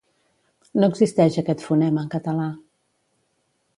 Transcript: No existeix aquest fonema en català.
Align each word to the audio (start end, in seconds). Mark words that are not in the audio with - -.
No 0.83 0.87
existeix 0.93 1.37
aquest 1.41 1.63
fonema 1.67 2.03
en 2.07 2.11
català. 2.17 2.49